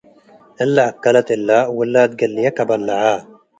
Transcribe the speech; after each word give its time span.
እለ 0.63 0.75
እከለት 0.91 1.29
እለ 1.35 1.49
ውላድ 1.77 2.11
ገልየ 2.19 2.45
ከበልዐ። 2.57 3.01